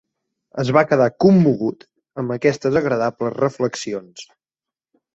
Es 0.63 0.71
va 0.77 0.83
quedar 0.91 1.09
commogut 1.25 1.87
amb 2.23 2.35
aquestes 2.39 2.81
agradables 2.85 3.39
reflexions. 3.39 4.29